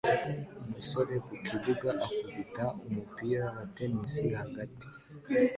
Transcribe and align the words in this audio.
Umusore 0.61 1.13
ku 1.25 1.33
kibuga 1.45 1.89
akubita 2.05 2.65
umupira 2.85 3.43
wa 3.55 3.63
tennis 3.75 4.13
hagati 4.41 4.87